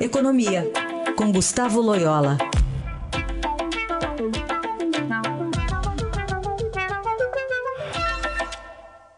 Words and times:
Economia, 0.00 0.62
com 1.16 1.32
Gustavo 1.32 1.80
Loyola. 1.80 2.38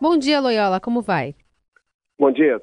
Bom 0.01 0.17
dia, 0.17 0.41
Loyola, 0.41 0.81
como 0.81 1.03
vai? 1.03 1.35
Bom 2.19 2.33
dia. 2.33 2.59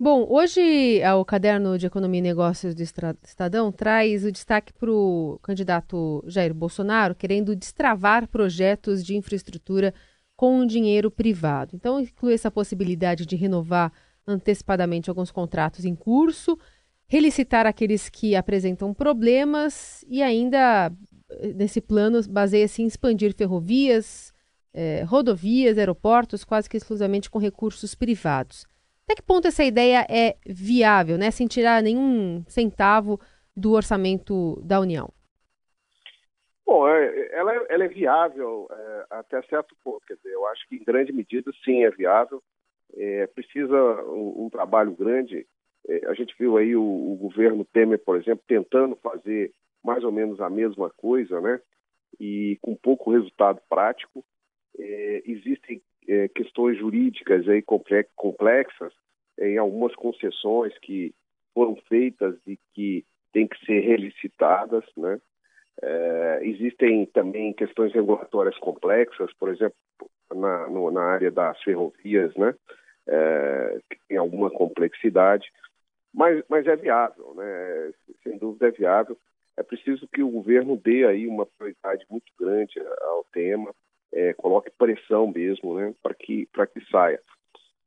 Bom, 0.00 0.26
hoje 0.30 1.02
o 1.14 1.24
caderno 1.26 1.76
de 1.76 1.86
Economia 1.86 2.20
e 2.20 2.22
Negócios 2.22 2.74
do 2.74 2.82
Estadão 2.82 3.70
traz 3.70 4.24
o 4.24 4.32
destaque 4.32 4.72
para 4.72 4.90
o 4.90 5.38
candidato 5.42 6.24
Jair 6.26 6.54
Bolsonaro 6.54 7.14
querendo 7.14 7.54
destravar 7.54 8.26
projetos 8.28 9.04
de 9.04 9.14
infraestrutura 9.14 9.92
com 10.34 10.64
dinheiro 10.64 11.10
privado. 11.10 11.76
Então, 11.76 12.00
inclui 12.00 12.32
essa 12.32 12.50
possibilidade 12.50 13.26
de 13.26 13.36
renovar 13.36 13.92
antecipadamente 14.26 15.10
alguns 15.10 15.30
contratos 15.30 15.84
em 15.84 15.94
curso, 15.94 16.58
relicitar 17.08 17.66
aqueles 17.66 18.08
que 18.08 18.34
apresentam 18.34 18.92
problemas 18.92 20.04
e 20.08 20.22
ainda, 20.22 20.90
nesse 21.54 21.80
plano, 21.80 22.20
baseia-se 22.28 22.82
em 22.82 22.86
expandir 22.86 23.34
ferrovias, 23.34 24.32
eh, 24.74 25.04
rodovias, 25.04 25.78
aeroportos, 25.78 26.44
quase 26.44 26.68
que 26.68 26.76
exclusivamente 26.76 27.30
com 27.30 27.38
recursos 27.38 27.94
privados. 27.94 28.66
Até 29.04 29.14
que 29.14 29.22
ponto 29.22 29.46
essa 29.46 29.64
ideia 29.64 30.04
é 30.10 30.36
viável, 30.44 31.16
né, 31.16 31.30
sem 31.30 31.46
tirar 31.46 31.82
nenhum 31.82 32.42
centavo 32.48 33.20
do 33.56 33.72
orçamento 33.72 34.60
da 34.62 34.80
União? 34.80 35.08
Bom, 36.66 36.88
é, 36.88 37.28
ela, 37.32 37.52
ela 37.70 37.84
é 37.84 37.88
viável 37.88 38.68
é, 38.70 39.06
até 39.10 39.40
certo 39.42 39.76
ponto. 39.84 40.04
Quer 40.04 40.16
dizer, 40.16 40.30
eu 40.30 40.44
acho 40.48 40.68
que 40.68 40.74
em 40.74 40.84
grande 40.84 41.12
medida 41.12 41.52
sim 41.64 41.84
é 41.84 41.90
viável. 41.90 42.42
É, 42.94 43.26
precisa 43.28 43.76
um, 44.10 44.46
um, 44.46 44.50
trabalho 44.50 44.90
grande. 44.92 45.46
É, 45.88 46.06
a 46.06 46.14
gente 46.14 46.34
viu 46.38 46.56
aí 46.56 46.74
o, 46.74 46.82
o, 46.82 47.16
governo 47.16 47.64
Temer, 47.64 47.98
por 47.98 48.16
exemplo, 48.16 48.42
tentando 48.46 48.96
fazer 48.96 49.52
mais 49.84 50.02
ou 50.02 50.10
menos 50.10 50.40
a 50.40 50.50
mesma 50.50 50.90
coisa, 50.90 51.40
né? 51.40 51.60
E 52.18 52.58
com 52.60 52.74
pouco 52.74 53.12
resultado 53.12 53.60
prático. 53.68 54.24
É, 54.78 55.22
existem 55.24 55.80
é, 56.08 56.28
questões 56.28 56.78
jurídicas 56.78 57.48
aí 57.48 57.62
complexas 58.14 58.92
em 59.38 59.56
algumas 59.58 59.94
concessões 59.94 60.76
que 60.78 61.14
foram 61.54 61.76
feitas 61.88 62.36
e 62.46 62.58
que 62.74 63.04
têm 63.32 63.46
que 63.46 63.58
ser 63.64 63.80
relicitadas, 63.80 64.84
né? 64.96 65.20
É, 65.82 66.40
existem 66.42 67.04
também 67.06 67.52
questões 67.52 67.92
regulatórias 67.92 68.56
complexas, 68.58 69.30
por 69.34 69.50
exemplo, 69.50 69.76
na, 70.34 70.68
no, 70.68 70.90
na 70.90 71.02
área 71.02 71.30
das 71.30 71.62
ferrovias, 71.62 72.34
né? 72.36 72.54
É, 73.06 73.78
tem 74.08 74.16
alguma 74.16 74.50
complexidade, 74.50 75.46
mas, 76.16 76.42
mas 76.48 76.66
é 76.66 76.74
viável, 76.74 77.34
né? 77.34 77.92
Sem 78.22 78.38
dúvida 78.38 78.68
é 78.68 78.70
viável. 78.70 79.18
É 79.54 79.62
preciso 79.62 80.08
que 80.08 80.22
o 80.22 80.30
governo 80.30 80.74
dê 80.74 81.06
aí 81.06 81.28
uma 81.28 81.44
prioridade 81.44 82.06
muito 82.10 82.32
grande 82.40 82.80
ao 83.02 83.22
tema, 83.24 83.74
é, 84.10 84.32
coloque 84.32 84.70
pressão 84.70 85.26
mesmo, 85.26 85.78
né? 85.78 85.94
Para 86.02 86.14
que 86.14 86.46
que 86.46 86.90
saia. 86.90 87.20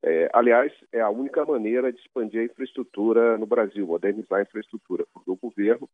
É, 0.04 0.30
aliás, 0.32 0.72
é 0.94 1.02
a 1.02 1.10
única 1.10 1.44
maneira 1.44 1.92
de 1.92 2.00
expandir 2.00 2.42
a 2.42 2.46
infraestrutura 2.46 3.36
no 3.36 3.48
Brasil, 3.48 3.88
modernizar 3.88 4.40
a 4.40 4.44
infraestrutura, 4.44 5.06
porque 5.12 5.32
o 5.32 5.36
governo 5.36 5.90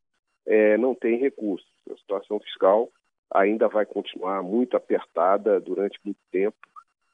é, 0.45 0.78
não 0.78 0.94
tem 0.94 1.17
recursos. 1.17 1.67
A 1.89 1.95
situação 1.95 2.38
fiscal 2.41 2.91
ainda 3.33 3.69
vai 3.69 3.86
continuar 3.86 4.44
muito 4.44 4.75
apertada 4.75 5.58
durante 5.61 5.97
muito 6.03 6.19
tempo, 6.31 6.58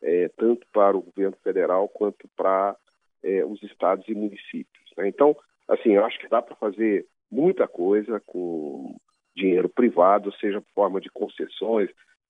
é, 0.02 0.30
tanto 0.30 0.66
para 0.74 0.98
o 0.98 1.02
governo 1.02 1.38
federal 1.44 1.88
quanto 1.88 2.28
para 2.36 2.76
é, 3.24 3.46
os 3.46 3.62
estados 3.64 4.08
e 4.08 4.14
municípios. 4.14 4.92
Né? 4.98 5.08
Então, 5.08 5.36
assim, 5.68 5.92
eu 5.92 6.06
acho 6.06 6.20
que 6.20 6.30
dá 6.30 6.42
para 6.42 6.56
fazer 6.56 7.06
muita 7.32 7.68
coisa 7.68 8.20
com 8.26 8.96
dinheiro 9.36 9.70
privado, 9.70 10.34
seja 10.38 10.62
por 10.62 10.72
forma 10.74 11.02
de 11.02 11.10
concessões, 11.10 11.90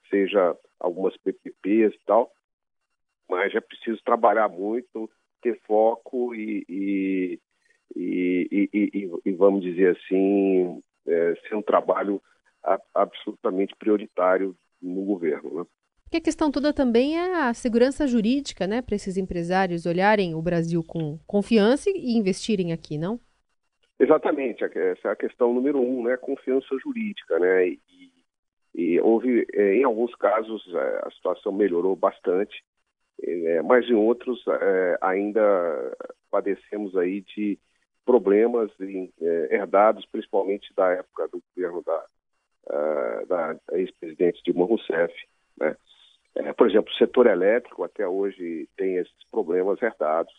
seja 0.10 0.56
algumas 0.80 1.16
PPPs 1.18 1.94
e 1.94 2.06
tal, 2.06 2.32
mas 3.30 3.56
é 3.56 3.62
preciso 3.62 4.02
trabalhar 4.04 4.50
muito, 4.50 5.10
ter 5.42 5.60
foco 5.66 6.36
e, 6.36 6.66
e, 6.70 7.40
e, 7.96 9.10
e, 9.26 9.32
vamos 9.32 9.64
dizer 9.64 9.98
assim, 9.98 10.84
é, 11.08 11.36
ser 11.48 11.56
um 11.56 11.62
trabalho 11.62 12.22
a, 12.64 12.80
absolutamente 12.94 13.76
prioritário 13.76 14.56
no 14.82 15.04
governo. 15.04 15.60
Né? 15.62 15.66
Porque 16.12 16.18
a 16.18 16.26
questão 16.26 16.52
toda 16.52 16.74
também 16.74 17.18
é 17.18 17.36
a 17.44 17.54
segurança 17.54 18.06
jurídica, 18.06 18.68
né, 18.68 18.82
para 18.82 18.98
esses 18.98 19.16
empresários 19.16 19.86
olharem 19.86 20.36
o 20.36 20.42
Brasil 20.42 20.84
com 20.86 21.18
confiança 21.26 21.90
e 21.90 22.18
investirem 22.18 22.74
aqui, 22.74 22.98
não? 22.98 23.18
Exatamente, 23.98 24.62
essa 24.62 25.08
é 25.08 25.12
a 25.12 25.16
questão 25.16 25.54
número 25.54 25.80
um, 25.80 26.04
né, 26.04 26.18
confiança 26.18 26.68
jurídica, 26.84 27.40
né, 27.40 27.70
e, 27.70 27.80
e 28.76 29.00
houve, 29.00 29.48
é, 29.54 29.76
em 29.76 29.86
alguns 29.86 30.14
casos, 30.16 30.62
é, 30.76 31.02
a 31.08 31.12
situação 31.12 31.54
melhorou 31.54 31.96
bastante, 31.96 32.62
é, 33.24 33.62
mas 33.62 33.90
em 33.90 33.94
outros 33.94 34.44
ainda 35.00 35.98
padecemos 36.30 36.94
aí 36.98 37.22
de 37.22 37.58
problemas 38.06 38.70
é, 38.82 39.56
herdados 39.56 40.06
principalmente 40.12 40.74
da 40.76 40.90
época 40.90 41.30
do 41.30 41.42
governo 41.56 41.82
da, 41.86 42.06
da 43.30 43.78
ex-presidente 43.78 44.42
Dilma 44.44 44.66
Rousseff. 44.66 45.14
Né? 45.58 45.74
É, 46.36 46.54
por 46.54 46.70
exemplo, 46.70 46.92
o 46.92 46.98
setor 46.98 47.28
elétrico 47.28 47.84
até 47.84 48.08
hoje 48.08 48.68
tem 48.78 48.96
esses 48.96 49.30
problemas 49.30 49.82
herdados. 49.82 50.34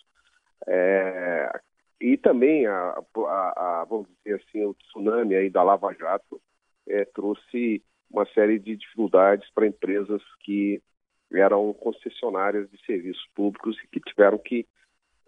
É, 0.67 1.61
e 2.01 2.17
também, 2.17 2.67
a, 2.67 3.03
a, 3.29 3.81
a, 3.81 3.85
vamos 3.89 4.09
dizer 4.25 4.43
assim, 4.43 4.65
o 4.65 4.75
tsunami 4.75 5.35
aí 5.35 5.51
da 5.51 5.63
Lava 5.63 5.93
Jato 5.95 6.41
é, 6.89 7.05
trouxe 7.05 7.83
uma 8.11 8.27
série 8.27 8.59
de 8.59 8.77
dificuldades 8.77 9.49
para 9.55 9.67
empresas 9.67 10.23
que 10.41 10.83
eram 11.33 11.73
concessionárias 11.75 12.71
de 12.71 12.85
serviços 12.85 13.27
públicos 13.35 13.77
e 13.83 13.89
que 13.89 14.01
tiveram 14.01 14.39
que 14.39 14.67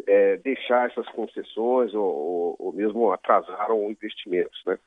é, 0.07 0.37
deixar 0.39 0.91
essas 0.91 1.09
concessões 1.11 1.95
ou, 1.95 2.05
ou, 2.05 2.57
ou, 2.59 2.73
mesmo 2.73 3.11
atrasaram 3.13 3.91
investimentos, 3.91 4.61
né? 4.67 4.79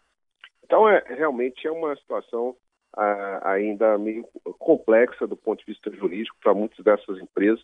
Então, 0.64 0.88
é, 0.90 1.04
realmente 1.08 1.66
é 1.66 1.72
uma 1.72 1.96
situação 1.96 2.56
a, 2.98 3.52
ainda 3.52 3.98
meio 3.98 4.28
complexa 4.60 5.28
do 5.28 5.38
ponto 5.38 5.60
de 5.60 5.72
vista 5.72 5.92
jurídico 5.92 6.36
para 6.42 6.54
muitas 6.54 6.84
dessas 6.84 7.20
empresas 7.20 7.64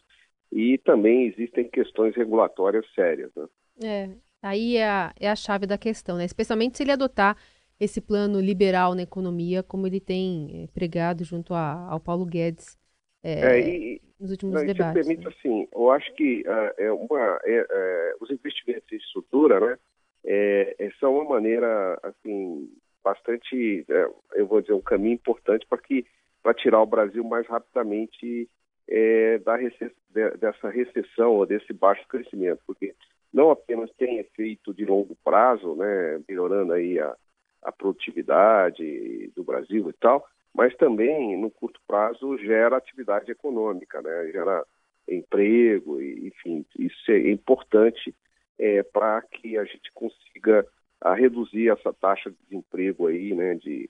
e 0.51 0.77
também 0.77 1.25
existem 1.27 1.67
questões 1.67 2.16
regulatórias 2.16 2.85
sérias, 2.94 3.31
né? 3.35 3.47
É, 3.83 4.09
aí 4.41 4.77
é 4.77 4.88
a, 4.88 5.13
é 5.19 5.29
a 5.29 5.35
chave 5.35 5.66
da 5.66 5.77
questão, 5.77 6.17
né? 6.17 6.25
Especialmente 6.25 6.77
se 6.77 6.83
ele 6.83 6.91
adotar 6.91 7.35
esse 7.79 7.99
plano 7.99 8.39
liberal 8.39 8.93
na 8.93 9.01
economia, 9.01 9.63
como 9.63 9.88
ele 9.88 9.99
tem 9.99 10.63
é, 10.63 10.67
pregado 10.67 11.23
junto 11.23 11.53
a, 11.53 11.88
ao 11.89 11.99
Paulo 11.99 12.25
Guedes. 12.25 12.77
É, 13.23 13.33
é, 13.33 13.59
e, 13.59 14.01
nos 14.19 14.31
últimos 14.31 14.55
não, 14.55 14.66
debates. 14.66 14.93
permite, 14.93 15.25
né? 15.25 15.33
assim, 15.38 15.67
eu 15.73 15.91
acho 15.91 16.13
que 16.13 16.41
uh, 16.41 16.81
é 16.81 16.91
uma, 16.91 17.39
é, 17.43 17.67
é, 17.69 18.16
os 18.22 18.29
investimentos 18.29 18.91
em 18.91 18.97
estrutura, 18.97 19.59
né, 19.59 19.77
é, 20.25 20.75
é 20.79 20.91
são 20.99 21.16
uma 21.16 21.25
maneira, 21.25 21.99
assim, 22.03 22.69
bastante, 23.03 23.86
eu 24.34 24.47
vou 24.47 24.62
dizer, 24.62 24.74
um 24.74 24.81
caminho 24.81 25.16
importante 25.16 25.66
para 25.68 25.78
que 25.78 26.06
para 26.41 26.53
tirar 26.53 26.81
o 26.81 26.86
Brasil 26.86 27.24
mais 27.24 27.47
rapidamente 27.47 28.50
da 29.46 29.56
recess, 29.56 29.94
dessa 30.40 30.69
recessão 30.69 31.31
ou 31.31 31.46
desse 31.46 31.72
baixo 31.72 32.06
crescimento, 32.08 32.62
porque 32.68 32.94
não 33.34 33.50
apenas 33.50 33.90
tem 33.94 34.19
efeito 34.19 34.74
de 34.74 34.86
longo 34.86 35.16
prazo, 35.24 35.75
né, 35.75 36.22
melhorando 36.28 36.74
aí 36.74 37.00
a, 37.00 37.16
a 37.64 37.72
produtividade 37.72 39.31
do 39.35 39.44
Brasil 39.44 39.90
e 39.90 39.94
tal, 39.94 40.25
mas 40.53 40.75
também, 40.75 41.35
no 41.38 41.50
curto 41.50 41.80
prazo, 41.88 42.38
gera 42.38 42.78
atividade 42.78 43.31
econômica, 43.31 44.02
né? 44.02 44.31
gera 44.31 44.64
emprego, 45.08 46.00
enfim, 46.00 46.66
isso 46.78 47.12
é 47.12 47.31
importante 47.31 48.16
é, 48.59 48.84
para 48.84 49.22
que 49.24 49.58
a 49.58 49.66
gente 49.66 49.91
consiga 49.94 50.66
a 51.03 51.14
reduzir 51.14 51.70
essa 51.70 51.94
taxa 51.94 52.32
de 52.32 52.38
desemprego 52.44 53.08
aí, 53.08 53.34
né, 53.35 53.55
de, 53.55 53.90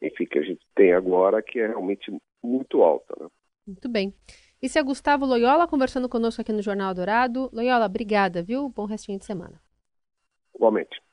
enfim, 0.00 0.24
que 0.24 0.38
a 0.38 0.42
gente 0.42 0.66
tem 0.74 0.92
agora, 0.92 1.42
que 1.42 1.60
é 1.60 1.66
realmente 1.66 2.10
muito 2.42 2.82
alta. 2.82 3.14
Né? 3.20 3.28
Muito 3.66 3.88
bem. 3.88 4.14
Esse 4.62 4.78
é 4.78 4.82
Gustavo 4.82 5.26
Loyola 5.26 5.68
conversando 5.68 6.08
conosco 6.08 6.40
aqui 6.40 6.52
no 6.52 6.62
Jornal 6.62 6.94
Dourado. 6.94 7.50
Loyola, 7.52 7.84
obrigada, 7.84 8.42
viu? 8.42 8.68
Bom 8.70 8.86
restinho 8.86 9.18
de 9.18 9.26
semana. 9.26 9.60
Igualmente. 10.54 11.03